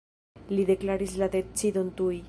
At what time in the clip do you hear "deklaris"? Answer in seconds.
0.71-1.15